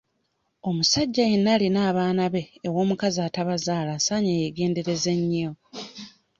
Omusajja 0.69 1.23
yenna 1.31 1.49
alina 1.55 1.79
abaana 1.89 2.23
be 2.33 2.41
ew'omukyala 2.65 3.21
atabazaala 3.27 3.91
asaanye 3.97 4.31
yeegendereze 4.41 5.11
nnyo. 5.21 5.51